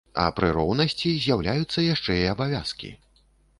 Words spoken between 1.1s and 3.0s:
з'яўляюцца яшчэ і абавязкі.